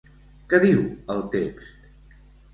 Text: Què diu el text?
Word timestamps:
Què 0.53 0.59
diu 0.63 0.81
el 1.17 1.21
text? 1.37 2.19